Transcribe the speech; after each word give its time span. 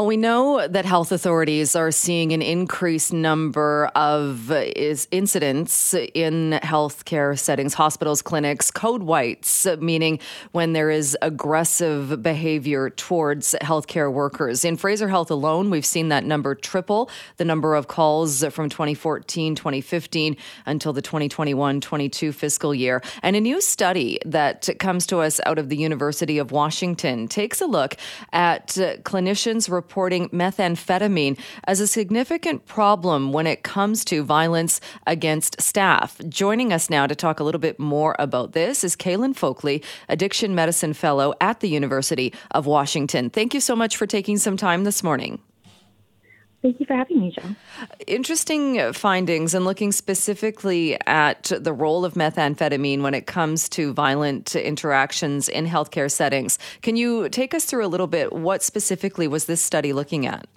We 0.00 0.16
know 0.16 0.64
that 0.64 0.84
health 0.84 1.10
authorities 1.10 1.74
are 1.74 1.90
seeing 1.90 2.32
an 2.32 2.40
increased 2.40 3.12
number 3.12 3.90
of 3.96 4.52
is 4.52 5.08
incidents 5.10 5.92
in 5.92 6.60
healthcare 6.62 7.36
settings, 7.36 7.74
hospitals, 7.74 8.22
clinics, 8.22 8.70
code 8.70 9.02
whites, 9.02 9.66
meaning 9.80 10.20
when 10.52 10.72
there 10.72 10.88
is 10.88 11.18
aggressive 11.20 12.22
behavior 12.22 12.90
towards 12.90 13.56
healthcare 13.60 14.12
workers. 14.12 14.64
In 14.64 14.76
Fraser 14.76 15.08
Health 15.08 15.32
alone, 15.32 15.68
we've 15.68 15.84
seen 15.84 16.10
that 16.10 16.22
number 16.22 16.54
triple 16.54 17.10
the 17.38 17.44
number 17.44 17.74
of 17.74 17.88
calls 17.88 18.44
from 18.52 18.68
2014, 18.68 19.56
2015 19.56 20.36
until 20.64 20.92
the 20.92 21.02
2021 21.02 21.80
22 21.80 22.30
fiscal 22.30 22.72
year. 22.72 23.02
And 23.24 23.34
a 23.34 23.40
new 23.40 23.60
study 23.60 24.20
that 24.24 24.68
comes 24.78 25.08
to 25.08 25.18
us 25.18 25.40
out 25.44 25.58
of 25.58 25.70
the 25.70 25.76
University 25.76 26.38
of 26.38 26.52
Washington 26.52 27.26
takes 27.26 27.60
a 27.60 27.66
look 27.66 27.96
at 28.32 28.68
clinicians' 29.02 29.68
reporting 29.88 30.28
methamphetamine 30.28 31.38
as 31.64 31.80
a 31.80 31.86
significant 31.86 32.66
problem 32.66 33.32
when 33.32 33.46
it 33.46 33.62
comes 33.62 34.04
to 34.04 34.22
violence 34.22 34.82
against 35.06 35.58
staff. 35.62 36.20
Joining 36.28 36.74
us 36.74 36.90
now 36.90 37.06
to 37.06 37.14
talk 37.14 37.40
a 37.40 37.44
little 37.44 37.58
bit 37.58 37.78
more 37.78 38.14
about 38.18 38.52
this 38.52 38.84
is 38.84 38.94
Callan 38.94 39.32
Fockele, 39.32 39.82
Addiction 40.10 40.54
Medicine 40.54 40.92
Fellow 40.92 41.32
at 41.40 41.60
the 41.60 41.70
University 41.70 42.34
of 42.50 42.66
Washington. 42.66 43.30
Thank 43.30 43.54
you 43.54 43.60
so 43.62 43.74
much 43.74 43.96
for 43.96 44.06
taking 44.06 44.36
some 44.36 44.58
time 44.58 44.84
this 44.84 45.02
morning. 45.02 45.40
Thank 46.60 46.80
you 46.80 46.86
for 46.86 46.94
having 46.94 47.20
me, 47.20 47.30
John. 47.30 47.56
Interesting 48.08 48.92
findings 48.92 49.54
and 49.54 49.64
looking 49.64 49.92
specifically 49.92 50.98
at 51.06 51.52
the 51.60 51.72
role 51.72 52.04
of 52.04 52.14
methamphetamine 52.14 53.00
when 53.02 53.14
it 53.14 53.26
comes 53.26 53.68
to 53.70 53.92
violent 53.92 54.56
interactions 54.56 55.48
in 55.48 55.66
healthcare 55.66 56.10
settings. 56.10 56.58
Can 56.82 56.96
you 56.96 57.28
take 57.28 57.54
us 57.54 57.64
through 57.64 57.86
a 57.86 57.88
little 57.88 58.08
bit? 58.08 58.32
What 58.32 58.64
specifically 58.64 59.28
was 59.28 59.44
this 59.44 59.60
study 59.60 59.92
looking 59.92 60.26
at? 60.26 60.48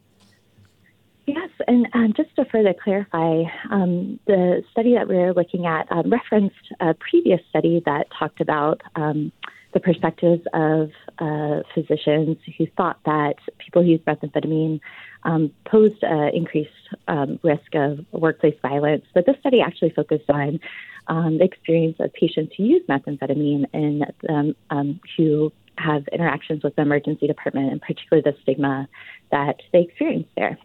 Yes, 1.27 1.49
and 1.67 1.87
um, 1.93 2.13
just 2.17 2.35
to 2.35 2.45
further 2.45 2.73
clarify, 2.73 3.43
um, 3.69 4.19
the 4.25 4.63
study 4.71 4.95
that 4.95 5.07
we 5.07 5.17
are 5.17 5.33
looking 5.33 5.67
at 5.67 5.89
um, 5.91 6.09
referenced 6.09 6.55
a 6.79 6.95
previous 6.95 7.41
study 7.49 7.81
that 7.85 8.07
talked 8.17 8.41
about 8.41 8.81
um, 8.95 9.31
the 9.73 9.79
perspectives 9.79 10.45
of 10.53 10.91
uh, 11.19 11.61
physicians 11.73 12.37
who 12.57 12.67
thought 12.77 12.99
that 13.05 13.35
people 13.57 13.81
who 13.81 13.89
use 13.89 14.01
methamphetamine 14.01 14.79
um, 15.23 15.51
posed 15.65 16.03
uh, 16.03 16.29
increased 16.33 16.71
um, 17.07 17.39
risk 17.43 17.73
of 17.73 18.05
workplace 18.11 18.57
violence. 18.61 19.05
But 19.13 19.25
this 19.25 19.37
study 19.39 19.61
actually 19.61 19.91
focused 19.91 20.29
on 20.29 20.59
um, 21.07 21.37
the 21.37 21.43
experience 21.43 21.97
of 21.99 22.13
patients 22.13 22.53
who 22.57 22.63
use 22.63 22.83
methamphetamine 22.87 23.65
and 23.73 24.55
um, 24.69 24.99
who 25.17 25.51
have 25.77 26.07
interactions 26.09 26.63
with 26.63 26.75
the 26.75 26.81
emergency 26.81 27.27
department, 27.27 27.71
and 27.71 27.81
particularly 27.81 28.29
the 28.29 28.37
stigma 28.41 28.87
that 29.31 29.61
they 29.71 29.81
experience 29.81 30.27
there. 30.35 30.57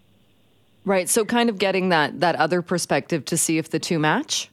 Right. 0.85 1.09
So, 1.09 1.25
kind 1.25 1.49
of 1.49 1.59
getting 1.59 1.89
that 1.89 2.21
that 2.21 2.37
other 2.37 2.63
perspective 2.63 3.25
to 3.27 3.37
see 3.37 3.59
if 3.59 3.71
the 3.71 3.79
two 3.79 3.99
match. 3.99 4.51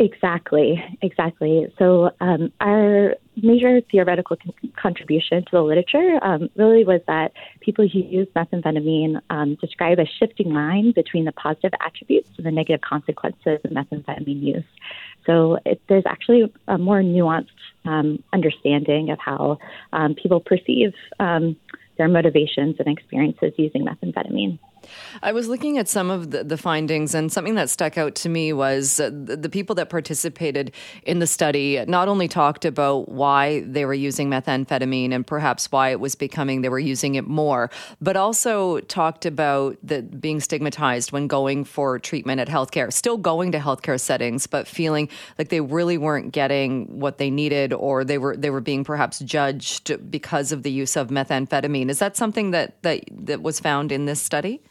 Exactly, 0.00 0.82
exactly. 1.02 1.70
So, 1.78 2.10
um, 2.22 2.50
our 2.58 3.16
major 3.36 3.82
theoretical 3.92 4.36
con- 4.36 4.72
contribution 4.74 5.44
to 5.44 5.50
the 5.52 5.60
literature 5.62 6.18
um, 6.22 6.48
really 6.56 6.84
was 6.84 7.02
that 7.06 7.32
people 7.60 7.86
who 7.86 7.98
use 7.98 8.26
methamphetamine 8.34 9.20
um, 9.28 9.56
describe 9.56 9.98
a 9.98 10.06
shifting 10.06 10.54
line 10.54 10.92
between 10.92 11.26
the 11.26 11.32
positive 11.32 11.72
attributes 11.84 12.30
and 12.38 12.46
the 12.46 12.50
negative 12.50 12.80
consequences 12.80 13.60
of 13.62 13.70
methamphetamine 13.72 14.42
use. 14.42 14.64
So, 15.26 15.58
it, 15.66 15.82
there's 15.86 16.06
actually 16.06 16.50
a 16.66 16.78
more 16.78 17.02
nuanced 17.02 17.48
um, 17.84 18.24
understanding 18.32 19.10
of 19.10 19.18
how 19.18 19.58
um, 19.92 20.14
people 20.14 20.40
perceive 20.40 20.94
um, 21.18 21.56
their 21.98 22.08
motivations 22.08 22.76
and 22.78 22.88
experiences 22.88 23.52
using 23.58 23.84
methamphetamine. 23.84 24.58
I 25.22 25.32
was 25.32 25.48
looking 25.48 25.78
at 25.78 25.88
some 25.88 26.10
of 26.10 26.30
the, 26.30 26.44
the, 26.44 26.56
findings, 26.56 27.14
and 27.14 27.32
something 27.32 27.54
that 27.54 27.70
stuck 27.70 27.98
out 27.98 28.14
to 28.16 28.28
me 28.28 28.52
was 28.52 29.00
uh, 29.00 29.10
the, 29.12 29.36
the, 29.36 29.48
people 29.48 29.74
that 29.76 29.90
participated 29.90 30.72
in 31.04 31.18
the 31.18 31.26
study 31.26 31.82
not 31.86 32.08
only 32.08 32.28
talked 32.28 32.64
about 32.64 33.08
why 33.08 33.60
they 33.60 33.84
were 33.84 33.94
using 33.94 34.28
methamphetamine 34.28 35.12
and 35.12 35.26
perhaps 35.26 35.70
why 35.72 35.90
it 35.90 36.00
was 36.00 36.14
becoming 36.14 36.62
they 36.62 36.68
were 36.68 36.78
using 36.78 37.14
it 37.14 37.26
more, 37.26 37.70
but 38.00 38.16
also 38.16 38.80
talked 38.80 39.26
about 39.26 39.76
the 39.82 40.02
being 40.02 40.40
stigmatized 40.40 41.12
when 41.12 41.26
going 41.26 41.64
for 41.64 41.98
treatment 41.98 42.40
at 42.40 42.48
healthcare, 42.48 42.92
still 42.92 43.16
going 43.16 43.52
to 43.52 43.58
healthcare 43.58 44.00
settings, 44.00 44.46
but 44.46 44.66
feeling 44.66 45.08
like 45.38 45.48
they 45.48 45.60
really 45.60 45.98
weren't 45.98 46.32
getting 46.32 47.00
what 47.00 47.18
they 47.18 47.30
needed, 47.30 47.72
or 47.72 48.04
they 48.04 48.18
were 48.18 48.36
they 48.36 48.50
were 48.50 48.60
being 48.60 48.84
perhaps 48.84 49.18
judged 49.20 50.10
because 50.10 50.52
of 50.52 50.62
the 50.62 50.70
use 50.70 50.96
of 50.96 51.08
methamphetamine. 51.08 51.88
Is 51.88 51.98
that 51.98 52.16
something 52.16 52.50
that 52.52 52.82
that 52.82 53.04
that 53.10 53.42
was 53.42 53.60
found 53.60 53.92
in 53.92 54.06
this 54.06 54.20
study? 54.20 54.62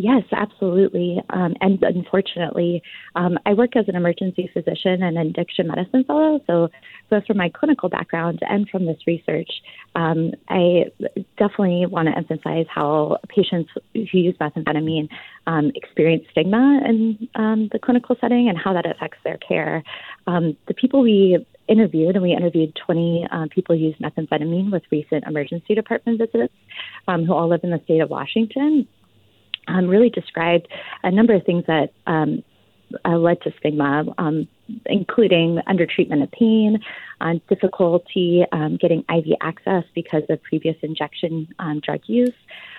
Yes, 0.00 0.22
absolutely. 0.30 1.20
Um, 1.30 1.54
and 1.60 1.82
unfortunately, 1.82 2.82
um, 3.16 3.36
I 3.44 3.54
work 3.54 3.74
as 3.74 3.88
an 3.88 3.96
emergency 3.96 4.48
physician 4.52 5.02
and 5.02 5.18
addiction 5.18 5.66
medicine 5.66 6.04
fellow. 6.04 6.40
So, 6.46 6.68
both 7.10 7.26
from 7.26 7.36
my 7.36 7.48
clinical 7.48 7.88
background 7.88 8.38
and 8.48 8.68
from 8.70 8.86
this 8.86 8.98
research, 9.08 9.50
um, 9.96 10.34
I 10.48 10.84
definitely 11.36 11.86
want 11.86 12.06
to 12.06 12.16
emphasize 12.16 12.66
how 12.72 13.18
patients 13.28 13.70
who 13.92 14.06
use 14.12 14.36
methamphetamine 14.40 15.08
um, 15.48 15.72
experience 15.74 16.26
stigma 16.30 16.80
in 16.86 17.28
um, 17.34 17.68
the 17.72 17.80
clinical 17.80 18.14
setting 18.20 18.48
and 18.48 18.56
how 18.56 18.72
that 18.74 18.86
affects 18.86 19.18
their 19.24 19.38
care. 19.38 19.82
Um, 20.28 20.56
the 20.68 20.74
people 20.74 21.02
we 21.02 21.44
interviewed, 21.66 22.14
and 22.14 22.22
we 22.22 22.32
interviewed 22.32 22.78
20 22.86 23.26
uh, 23.32 23.46
people 23.50 23.76
who 23.76 23.82
use 23.82 23.96
methamphetamine 24.00 24.70
with 24.70 24.84
recent 24.92 25.24
emergency 25.26 25.74
department 25.74 26.20
visits, 26.20 26.54
who 27.08 27.32
all 27.32 27.48
live 27.48 27.64
in 27.64 27.70
the 27.70 27.80
state 27.84 28.00
of 28.00 28.10
Washington 28.10 28.86
um, 29.68 29.86
really 29.86 30.10
described 30.10 30.68
a 31.02 31.10
number 31.10 31.34
of 31.34 31.44
things 31.44 31.64
that 31.66 31.92
um, 32.06 32.42
uh, 33.04 33.16
led 33.16 33.40
to 33.42 33.52
stigma, 33.58 34.04
um, 34.18 34.48
including 34.86 35.60
undertreatment 35.68 36.22
of 36.22 36.30
pain, 36.30 36.78
uh, 37.20 37.34
difficulty 37.48 38.44
um, 38.52 38.76
getting 38.76 39.04
IV 39.14 39.36
access 39.40 39.84
because 39.94 40.22
of 40.28 40.42
previous 40.42 40.76
injection 40.82 41.48
um, 41.58 41.80
drug 41.80 42.00
use, 42.06 42.34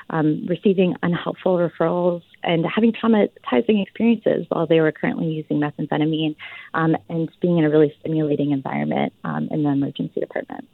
um, 0.09 0.45
receiving 0.47 0.95
unhelpful 1.03 1.57
referrals, 1.57 2.23
and 2.43 2.65
having 2.65 2.91
traumatizing 2.91 3.81
experiences 3.81 4.45
while 4.49 4.65
they 4.65 4.79
were 4.81 4.91
currently 4.91 5.27
using 5.27 5.59
methamphetamine, 5.59 6.35
um, 6.73 6.95
and 7.09 7.29
being 7.41 7.57
in 7.57 7.65
a 7.65 7.69
really 7.69 7.93
stimulating 7.99 8.51
environment 8.51 9.13
um, 9.23 9.47
in 9.51 9.63
the 9.63 9.69
emergency 9.69 10.19
department. 10.19 10.67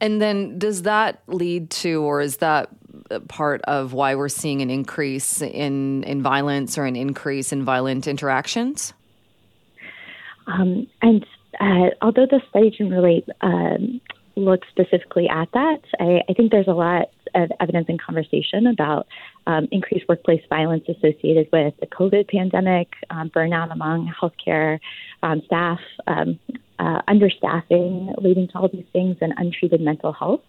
And 0.00 0.20
then, 0.20 0.58
does 0.58 0.82
that 0.82 1.22
lead 1.28 1.70
to, 1.70 2.02
or 2.02 2.20
is 2.20 2.38
that 2.38 2.68
part 3.28 3.62
of 3.62 3.92
why 3.92 4.14
we're 4.14 4.28
seeing 4.28 4.62
an 4.62 4.70
increase 4.70 5.42
in, 5.42 6.04
in 6.04 6.22
violence 6.22 6.78
or 6.78 6.84
an 6.84 6.96
increase 6.96 7.52
in 7.52 7.64
violent 7.64 8.06
interactions? 8.06 8.92
Um, 10.46 10.86
and 11.00 11.24
uh, 11.60 11.90
although 12.00 12.26
the 12.26 12.40
study 12.48 12.70
didn't 12.70 12.92
really 12.92 13.24
um, 13.40 14.00
look 14.36 14.62
specifically 14.70 15.28
at 15.28 15.50
that, 15.52 15.80
I, 16.00 16.22
I, 16.28 16.32
think 16.32 16.50
there's 16.50 16.68
a 16.68 16.72
lot 16.72 17.10
of 17.34 17.50
evidence 17.60 17.86
and 17.88 18.00
conversation 18.00 18.66
about 18.66 19.06
um, 19.46 19.68
increased 19.70 20.06
workplace 20.08 20.42
violence 20.48 20.84
associated 20.88 21.48
with 21.52 21.74
the 21.80 21.86
COVID 21.86 22.28
pandemic, 22.28 22.88
um, 23.10 23.30
burnout 23.30 23.72
among 23.72 24.12
healthcare 24.20 24.80
um, 25.22 25.42
staff, 25.46 25.80
um, 26.06 26.38
uh, 26.78 27.02
understaffing 27.08 28.14
leading 28.22 28.48
to 28.48 28.58
all 28.58 28.68
these 28.68 28.86
things, 28.92 29.16
and 29.20 29.34
untreated 29.36 29.80
mental 29.80 30.12
health. 30.12 30.40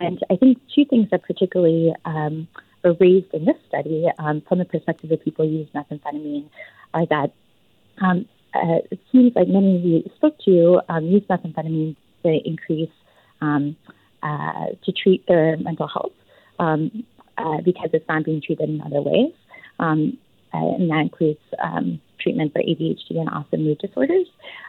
And 0.00 0.18
I 0.30 0.36
think 0.36 0.58
two 0.74 0.84
things 0.86 1.08
that 1.10 1.22
particularly 1.22 1.92
um, 2.04 2.48
were 2.82 2.94
raised 2.94 3.32
in 3.34 3.44
this 3.44 3.56
study 3.68 4.06
um, 4.18 4.42
from 4.48 4.58
the 4.58 4.64
perspective 4.64 5.10
of 5.12 5.22
people 5.22 5.46
who 5.46 5.52
use 5.52 5.68
methamphetamine 5.74 6.48
are 6.94 7.06
that 7.06 7.32
um, 8.00 8.26
uh, 8.54 8.80
it 8.90 8.98
seems 9.12 9.32
like 9.36 9.46
many 9.46 9.78
we 9.78 10.12
spoke 10.16 10.36
to 10.44 10.80
um, 10.88 11.04
use 11.04 11.22
methamphetamine 11.28 11.94
to 12.24 12.40
increase 12.44 12.90
um, 13.42 13.76
uh, 14.22 14.66
to 14.84 14.92
treat 14.92 15.26
their 15.28 15.56
mental 15.58 15.86
health 15.86 16.12
um, 16.58 17.04
uh, 17.38 17.60
because 17.64 17.90
it's 17.92 18.08
not 18.08 18.24
being 18.24 18.40
treated 18.40 18.68
in 18.68 18.80
other 18.80 19.02
ways. 19.02 19.32
Uh, 19.78 20.06
and 20.52 20.90
that 20.90 21.00
includes 21.00 21.38
treatment 22.18 22.52
for 22.52 22.60
ADHD 22.60 23.18
and 23.18 23.28
also 23.28 23.56
mood 23.56 23.78
disorders. 23.78 24.26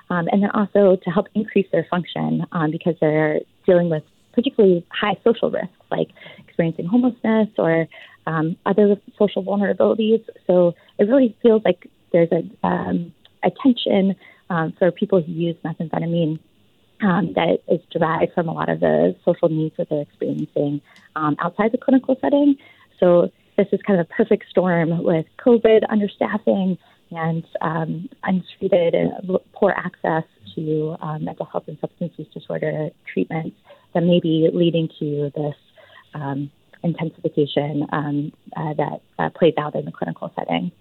Um, 0.10 0.28
and 0.32 0.44
then 0.44 0.52
also 0.52 0.96
to 0.96 1.10
help 1.10 1.28
increase 1.36 1.68
their 1.72 1.86
function 1.90 2.46
um, 2.52 2.72
because 2.72 2.96
they're 3.02 3.42
dealing 3.66 3.90
with 3.90 4.04
particularly 4.34 4.86
high 4.90 5.18
social 5.24 5.52
risks 5.52 5.72
like 5.90 6.10
experiencing 6.40 6.86
homelessness 6.86 7.50
or 7.58 7.88
um, 8.28 8.56
other 8.66 8.96
social 9.18 9.44
vulnerabilities. 9.44 10.24
So 10.48 10.76
it 10.98 11.06
really 11.06 11.36
feels 11.42 11.64
like 11.66 11.88
there's 12.12 12.32
a, 12.32 12.68
um, 12.68 13.14
tension 13.64 14.16
um, 14.50 14.74
for 14.78 14.92
people 14.92 15.22
who 15.22 15.32
use 15.32 15.56
methamphetamine 15.66 16.40
um, 17.02 17.34
that 17.34 17.60
is 17.68 17.80
derived 17.90 18.34
from 18.34 18.48
a 18.48 18.54
lot 18.54 18.70
of 18.70 18.80
the 18.80 19.16
social 19.26 19.50
needs 19.50 19.76
that 19.78 19.90
they're 19.90 20.02
experiencing 20.02 20.82
um, 21.16 21.36
outside 21.40 21.72
the 21.72 21.78
clinical 21.78 22.16
setting. 22.22 22.56
So 23.00 23.32
this 23.58 23.68
is 23.72 23.80
kind 23.86 24.00
of 24.00 24.06
a 24.06 24.14
perfect 24.14 24.46
storm 24.50 25.04
with 25.04 25.26
COVID, 25.44 25.84
understaffing, 25.90 26.78
and 27.12 27.46
um, 27.62 28.10
untreated 28.24 28.94
and 28.94 29.12
poor 29.54 29.72
access 29.72 30.24
to 30.56 30.96
um, 31.02 31.26
mental 31.26 31.46
health 31.46 31.66
and 31.68 31.78
substance 31.80 32.14
use 32.18 32.28
disorder 32.34 32.90
treatments 33.12 33.58
that 33.94 34.04
may 34.04 34.20
be 34.20 34.50
leading 34.54 34.90
to 35.00 35.32
this 35.36 35.56
um, 36.14 36.52
intensification 36.84 37.86
um, 37.92 38.32
uh, 38.56 38.74
that 38.74 39.02
uh, 39.20 39.30
plays 39.30 39.54
out 39.58 39.76
in 39.76 39.86
the 39.86 39.92
clinical 39.92 40.32
setting. 40.36 40.72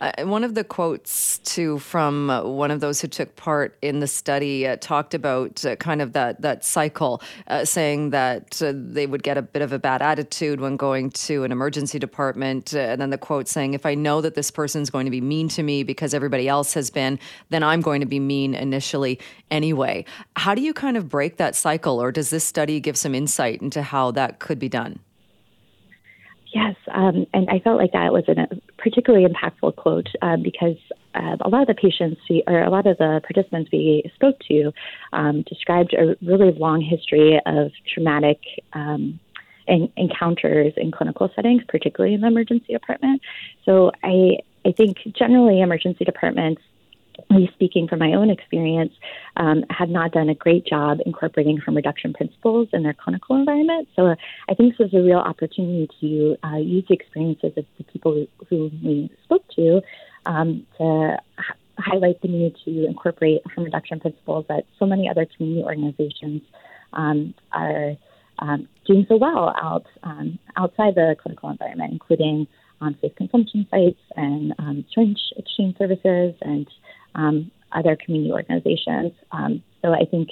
Uh, 0.00 0.24
one 0.24 0.44
of 0.44 0.54
the 0.54 0.64
quotes, 0.64 1.38
too, 1.38 1.78
from 1.78 2.30
uh, 2.30 2.42
one 2.42 2.70
of 2.70 2.80
those 2.80 3.00
who 3.00 3.08
took 3.08 3.34
part 3.36 3.76
in 3.82 4.00
the 4.00 4.06
study 4.06 4.66
uh, 4.66 4.76
talked 4.76 5.14
about 5.14 5.64
uh, 5.64 5.76
kind 5.76 6.02
of 6.02 6.12
that 6.12 6.40
that 6.42 6.64
cycle, 6.64 7.22
uh, 7.48 7.64
saying 7.64 8.10
that 8.10 8.62
uh, 8.62 8.72
they 8.74 9.06
would 9.06 9.22
get 9.22 9.36
a 9.36 9.42
bit 9.42 9.62
of 9.62 9.72
a 9.72 9.78
bad 9.78 10.02
attitude 10.02 10.60
when 10.60 10.76
going 10.76 11.10
to 11.10 11.44
an 11.44 11.52
emergency 11.52 11.98
department, 11.98 12.74
and 12.74 13.00
then 13.00 13.10
the 13.10 13.18
quote 13.18 13.48
saying, 13.48 13.74
"If 13.74 13.86
I 13.86 13.94
know 13.94 14.20
that 14.20 14.34
this 14.34 14.50
person's 14.50 14.90
going 14.90 15.04
to 15.04 15.10
be 15.10 15.20
mean 15.20 15.48
to 15.50 15.62
me 15.62 15.82
because 15.82 16.14
everybody 16.14 16.48
else 16.48 16.74
has 16.74 16.90
been, 16.90 17.18
then 17.50 17.62
I'm 17.62 17.80
going 17.80 18.00
to 18.00 18.06
be 18.06 18.20
mean 18.20 18.54
initially 18.54 19.18
anyway." 19.50 20.04
How 20.36 20.54
do 20.54 20.62
you 20.62 20.74
kind 20.74 20.96
of 20.96 21.08
break 21.08 21.36
that 21.36 21.54
cycle, 21.54 22.02
or 22.02 22.12
does 22.12 22.30
this 22.30 22.44
study 22.44 22.80
give 22.80 22.96
some 22.96 23.14
insight 23.14 23.62
into 23.62 23.82
how 23.82 24.10
that 24.12 24.38
could 24.38 24.58
be 24.58 24.68
done? 24.68 25.00
Yes, 26.54 26.76
um, 26.92 27.26
and 27.32 27.48
I 27.48 27.60
felt 27.60 27.78
like 27.78 27.92
that 27.92 28.12
was 28.12 28.24
a 28.28 28.34
particularly 28.76 29.26
impactful 29.26 29.74
quote 29.76 30.08
uh, 30.20 30.36
because 30.36 30.76
uh, 31.14 31.36
a 31.40 31.48
lot 31.48 31.62
of 31.62 31.68
the 31.68 31.74
patients 31.74 32.20
we, 32.28 32.42
or 32.46 32.62
a 32.62 32.68
lot 32.68 32.86
of 32.86 32.98
the 32.98 33.22
participants 33.24 33.70
we 33.72 34.10
spoke 34.14 34.36
to 34.48 34.70
um, 35.14 35.42
described 35.48 35.94
a 35.94 36.14
really 36.22 36.52
long 36.52 36.82
history 36.82 37.40
of 37.46 37.70
traumatic 37.94 38.38
um, 38.74 39.18
en- 39.66 39.90
encounters 39.96 40.74
in 40.76 40.90
clinical 40.90 41.30
settings, 41.34 41.62
particularly 41.68 42.14
in 42.14 42.20
the 42.20 42.26
emergency 42.26 42.74
department. 42.74 43.22
So 43.64 43.90
I 44.04 44.36
I 44.64 44.72
think 44.72 44.98
generally 45.18 45.60
emergency 45.60 46.04
departments 46.04 46.62
speaking 47.54 47.88
from 47.88 47.98
my 47.98 48.14
own 48.14 48.30
experience, 48.30 48.92
um, 49.36 49.64
have 49.70 49.88
not 49.88 50.12
done 50.12 50.28
a 50.28 50.34
great 50.34 50.66
job 50.66 50.98
incorporating 51.04 51.56
harm 51.58 51.76
reduction 51.76 52.12
principles 52.12 52.68
in 52.72 52.82
their 52.82 52.94
clinical 52.94 53.36
environment. 53.36 53.88
So 53.96 54.06
uh, 54.06 54.16
I 54.48 54.54
think 54.54 54.72
this 54.72 54.78
was 54.78 54.94
a 54.94 55.02
real 55.02 55.18
opportunity 55.18 55.88
to 56.00 56.36
uh, 56.44 56.56
use 56.56 56.84
the 56.88 56.94
experiences 56.94 57.52
of 57.56 57.64
the 57.78 57.84
people 57.84 58.26
who, 58.48 58.70
we 58.82 59.10
spoke 59.24 59.44
to 59.56 59.80
um, 60.26 60.66
to 60.78 61.16
h- 61.38 61.56
highlight 61.78 62.20
the 62.22 62.28
need 62.28 62.54
to 62.64 62.86
incorporate 62.86 63.42
harm 63.46 63.64
reduction 63.64 63.98
principles 64.00 64.44
that 64.48 64.64
so 64.78 64.86
many 64.86 65.08
other 65.08 65.26
community 65.36 65.62
organizations 65.64 66.42
um, 66.92 67.34
are 67.52 67.96
um, 68.38 68.68
doing 68.86 69.06
so 69.08 69.16
well 69.16 69.54
out 69.60 69.86
um, 70.02 70.38
outside 70.56 70.94
the 70.94 71.16
clinical 71.20 71.50
environment, 71.50 71.92
including 71.92 72.46
on 72.80 72.96
safe 73.00 73.14
consumption 73.16 73.66
sites 73.70 74.00
and 74.16 74.52
um, 74.58 74.84
syringe 74.92 75.20
exchange 75.36 75.76
services 75.78 76.34
and 76.42 76.66
um, 77.14 77.50
other 77.72 77.96
community 77.96 78.32
organizations. 78.32 79.12
Um, 79.30 79.62
so 79.80 79.92
I 79.92 80.04
think 80.04 80.28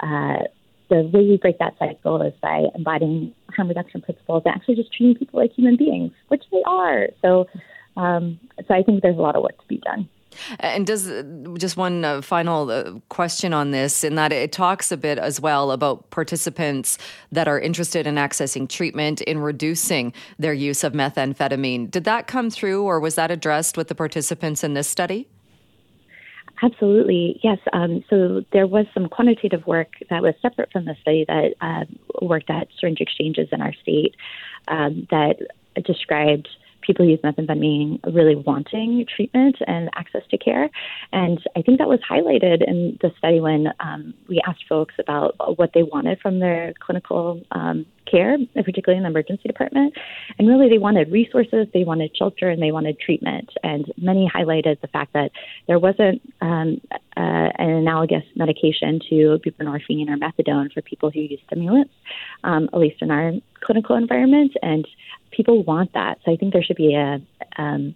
uh, 0.00 0.44
the 0.90 1.02
way 1.12 1.24
we 1.24 1.36
break 1.36 1.58
that 1.58 1.74
cycle 1.78 2.20
is 2.22 2.34
by 2.42 2.66
embodying 2.74 3.34
harm 3.50 3.68
reduction 3.68 4.02
principles 4.02 4.42
and 4.44 4.54
actually 4.54 4.76
just 4.76 4.92
treating 4.92 5.16
people 5.16 5.40
like 5.40 5.52
human 5.52 5.76
beings, 5.76 6.12
which 6.28 6.44
they 6.50 6.62
are. 6.66 7.08
So, 7.22 7.46
um, 7.96 8.38
so 8.66 8.74
I 8.74 8.82
think 8.82 9.02
there's 9.02 9.16
a 9.16 9.20
lot 9.20 9.36
of 9.36 9.42
work 9.42 9.58
to 9.60 9.66
be 9.68 9.78
done. 9.78 10.08
And 10.60 10.86
does 10.86 11.10
just 11.58 11.76
one 11.76 12.04
uh, 12.04 12.22
final 12.22 12.70
uh, 12.70 12.92
question 13.10 13.52
on 13.52 13.70
this, 13.70 14.02
in 14.02 14.14
that 14.14 14.32
it 14.32 14.50
talks 14.50 14.90
a 14.90 14.96
bit 14.96 15.18
as 15.18 15.40
well 15.40 15.70
about 15.72 16.08
participants 16.10 16.98
that 17.30 17.48
are 17.48 17.60
interested 17.60 18.06
in 18.06 18.14
accessing 18.14 18.68
treatment 18.68 19.20
in 19.22 19.38
reducing 19.40 20.12
their 20.38 20.54
use 20.54 20.84
of 20.84 20.94
methamphetamine. 20.94 21.90
Did 21.90 22.04
that 22.04 22.26
come 22.26 22.50
through, 22.50 22.82
or 22.82 22.98
was 22.98 23.14
that 23.16 23.30
addressed 23.30 23.76
with 23.76 23.88
the 23.88 23.94
participants 23.94 24.64
in 24.64 24.74
this 24.74 24.88
study? 24.88 25.28
Absolutely, 26.62 27.40
yes. 27.42 27.58
Um, 27.72 28.04
so 28.08 28.44
there 28.52 28.68
was 28.68 28.86
some 28.94 29.08
quantitative 29.08 29.66
work 29.66 29.94
that 30.10 30.22
was 30.22 30.34
separate 30.40 30.70
from 30.70 30.84
the 30.84 30.94
study 31.02 31.24
that 31.26 31.54
uh, 31.60 31.84
worked 32.20 32.50
at 32.50 32.68
syringe 32.78 33.00
exchanges 33.00 33.48
in 33.50 33.60
our 33.60 33.72
state 33.82 34.14
um, 34.68 35.08
that 35.10 35.38
described 35.84 36.48
people 36.82 37.04
who 37.04 37.10
use 37.10 37.20
methamphetamine 37.20 37.98
really 38.12 38.36
wanting 38.36 39.04
treatment 39.14 39.56
and 39.66 39.88
access 39.96 40.22
to 40.30 40.38
care. 40.38 40.68
And 41.12 41.40
I 41.56 41.62
think 41.62 41.78
that 41.78 41.88
was 41.88 42.00
highlighted 42.08 42.62
in 42.66 42.98
the 43.00 43.10
study 43.18 43.40
when 43.40 43.68
um, 43.80 44.14
we 44.28 44.40
asked 44.46 44.64
folks 44.68 44.94
about 44.98 45.34
what 45.58 45.70
they 45.74 45.82
wanted 45.82 46.20
from 46.20 46.38
their 46.40 46.74
clinical 46.80 47.40
um, 47.52 47.86
care, 48.12 48.36
particularly 48.54 48.98
in 48.98 49.02
the 49.04 49.08
emergency 49.08 49.48
department. 49.48 49.94
And 50.38 50.46
really, 50.46 50.68
they 50.68 50.78
wanted 50.78 51.10
resources, 51.10 51.66
they 51.72 51.84
wanted 51.84 52.16
shelter, 52.16 52.48
and 52.48 52.62
they 52.62 52.70
wanted 52.70 53.00
treatment. 53.00 53.50
And 53.62 53.90
many 53.96 54.30
highlighted 54.32 54.80
the 54.80 54.88
fact 54.88 55.14
that 55.14 55.30
there 55.66 55.78
wasn't 55.78 56.20
um, 56.40 56.80
uh, 57.16 57.48
an 57.58 57.70
analogous 57.70 58.24
medication 58.36 59.00
to 59.08 59.40
buprenorphine 59.44 60.08
or 60.08 60.16
methadone 60.16 60.72
for 60.72 60.82
people 60.82 61.10
who 61.10 61.20
use 61.20 61.40
stimulants, 61.46 61.92
um, 62.44 62.68
at 62.72 62.78
least 62.78 63.00
in 63.00 63.10
our 63.10 63.32
clinical 63.64 63.96
environment. 63.96 64.52
And 64.62 64.86
people 65.30 65.62
want 65.62 65.94
that. 65.94 66.18
So 66.24 66.32
I 66.32 66.36
think 66.36 66.52
there 66.52 66.62
should 66.62 66.76
be 66.76 66.94
a 66.94 67.20
um, 67.56 67.94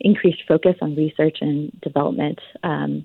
increased 0.00 0.42
focus 0.46 0.76
on 0.82 0.96
research 0.96 1.38
and 1.40 1.72
development 1.80 2.40
um, 2.62 3.04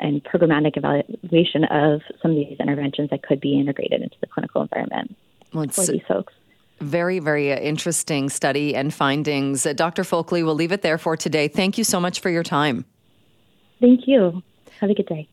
and 0.00 0.22
programmatic 0.22 0.76
evaluation 0.76 1.64
of 1.64 2.02
some 2.22 2.32
of 2.32 2.36
these 2.36 2.56
interventions 2.60 3.10
that 3.10 3.22
could 3.22 3.40
be 3.40 3.58
integrated 3.58 4.02
into 4.02 4.16
the 4.20 4.28
clinical 4.28 4.62
environment 4.62 5.16
well, 5.52 5.68
for 5.68 5.86
these 5.86 6.02
folks. 6.06 6.32
Very, 6.80 7.18
very 7.18 7.52
uh, 7.52 7.56
interesting 7.56 8.28
study 8.28 8.74
and 8.76 8.94
findings. 8.94 9.66
Uh, 9.66 9.72
Dr. 9.72 10.04
Fockele, 10.04 10.44
we'll 10.44 10.54
leave 10.54 10.72
it 10.72 10.82
there 10.82 10.98
for 10.98 11.16
today. 11.16 11.48
Thank 11.48 11.76
you 11.76 11.84
so 11.84 11.98
much 11.98 12.20
for 12.20 12.30
your 12.30 12.44
time. 12.44 12.84
Thank 13.80 14.06
you. 14.06 14.42
Have 14.80 14.90
a 14.90 14.94
good 14.94 15.06
day. 15.06 15.26